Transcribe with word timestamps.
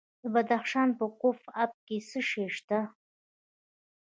د 0.21 0.23
بدخشان 0.33 0.89
په 0.99 1.05
کوف 1.21 1.39
اب 1.63 1.71
کې 1.85 1.97
څه 2.09 2.19
شی 2.29 2.45
شته؟ 2.55 2.79